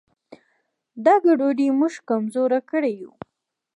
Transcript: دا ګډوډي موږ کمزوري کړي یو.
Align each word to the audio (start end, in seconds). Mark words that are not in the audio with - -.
دا 1.05 1.13
ګډوډي 1.25 1.67
موږ 1.79 1.93
کمزوري 2.09 2.59
کړي 2.69 2.93
یو. 3.01 3.11